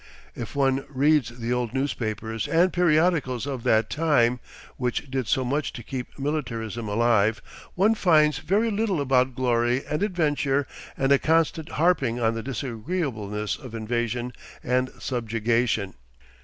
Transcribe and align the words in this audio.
If 0.33 0.55
one 0.55 0.83
reads 0.89 1.29
the 1.29 1.53
old 1.53 1.75
newspapers 1.75 2.47
and 2.47 2.73
periodicals 2.73 3.45
of 3.45 3.61
that 3.65 3.87
time, 3.91 4.39
which 4.75 5.11
did 5.11 5.27
so 5.27 5.45
much 5.45 5.71
to 5.73 5.83
keep 5.83 6.17
militarism 6.17 6.87
alive, 6.89 7.39
one 7.75 7.93
finds 7.93 8.39
very 8.39 8.71
little 8.71 8.99
about 8.99 9.35
glory 9.35 9.85
and 9.85 10.01
adventure 10.01 10.65
and 10.97 11.11
a 11.11 11.19
constant 11.19 11.69
harping 11.73 12.19
on 12.19 12.33
the 12.33 12.41
disagreeableness 12.41 13.57
of 13.57 13.75
invasion 13.75 14.33
and 14.63 14.89
subjugation. 14.97 15.93